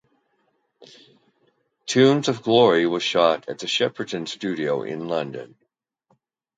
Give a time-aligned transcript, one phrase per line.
[1.85, 5.53] "Tunes of Glory" was shot at Shepperton Studios in London.